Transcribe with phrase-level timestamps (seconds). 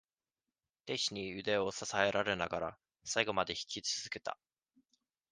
[0.87, 4.35] 弟子に腕を支えられながら、最後まで引き続けた。